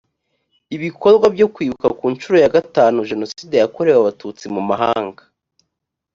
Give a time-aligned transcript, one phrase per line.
[0.75, 5.21] ibikorwa byo kwibuka ku nshuro ya gatanu jenoside yakorewe abatutsi mu mahanga